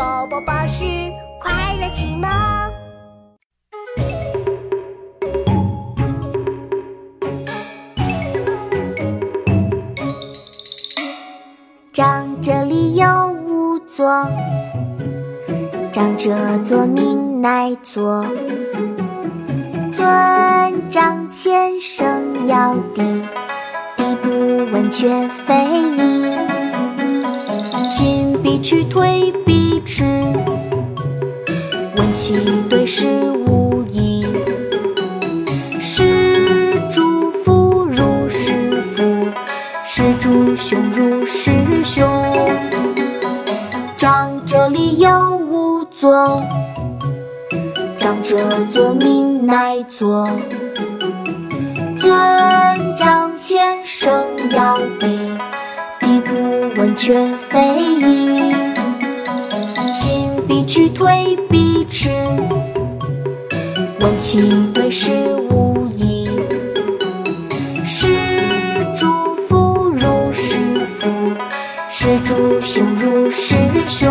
[0.00, 0.82] 宝宝巴士
[1.38, 2.26] 快乐启蒙。
[11.92, 13.06] 长者里有
[13.44, 14.26] 五座，
[15.92, 18.24] 长者坐，民乃坐。
[19.90, 23.02] 尊长前声要低，
[23.98, 24.30] 低不
[24.72, 25.54] 问却非
[25.98, 26.24] 议。
[27.90, 29.30] 进必趋，退
[29.80, 30.04] 必迟，
[31.96, 33.06] 问其对事
[33.46, 34.26] 无益。
[35.80, 38.52] 是猪夫如是
[38.94, 39.02] 夫，
[39.86, 41.50] 是诸兄如是
[41.82, 42.06] 兄。
[43.96, 46.42] 长者里有五座。
[47.96, 48.36] 长者
[48.68, 50.28] 坐，命乃坐。
[51.96, 52.10] 尊
[52.96, 54.12] 长前，声
[54.50, 55.18] 要低，
[55.98, 56.34] 低不
[56.78, 57.14] 闻却
[57.48, 58.09] 非议。
[60.80, 62.10] 进必趋，退必迟，
[64.00, 64.40] 问其
[64.72, 65.12] 对是
[65.50, 66.30] 无疑。
[67.84, 68.16] 是
[68.96, 70.56] 诸夫如是
[70.98, 71.06] 夫，
[71.90, 73.56] 是诸兄如是
[73.86, 74.10] 兄。